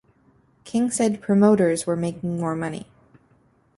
King 0.63 0.89
said 0.89 1.21
Promoters 1.21 1.85
were 1.85 1.95
making 1.95 2.39
more 2.39 2.55
money. 2.55 2.87